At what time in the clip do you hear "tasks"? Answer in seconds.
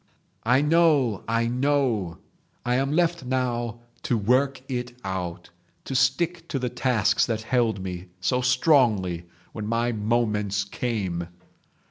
6.69-7.27